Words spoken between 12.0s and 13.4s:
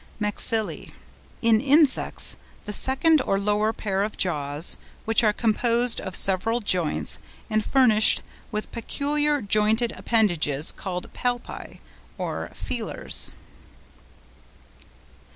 or feelers.